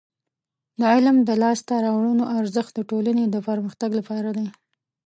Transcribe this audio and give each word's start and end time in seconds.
د 0.79 0.81
علم 0.93 1.17
د 1.23 1.29
لاسته 1.43 1.73
راوړنو 1.85 2.25
ارزښت 2.39 2.71
د 2.75 2.79
ټولنې 2.89 3.25
د 3.29 3.35
پرمختګ 3.47 3.91
لپاره 3.99 4.29
دی. 4.37 4.47